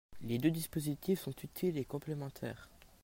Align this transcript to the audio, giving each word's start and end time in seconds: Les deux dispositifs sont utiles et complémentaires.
Les 0.23 0.39
deux 0.39 0.49
dispositifs 0.49 1.19
sont 1.19 1.35
utiles 1.43 1.77
et 1.77 1.85
complémentaires. 1.85 2.71